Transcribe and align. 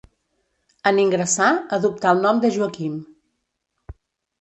En 0.91 1.01
ingressar, 1.03 1.51
adoptà 1.79 2.17
el 2.17 2.25
nom 2.25 2.43
de 2.47 2.53
Joaquim. 2.59 3.01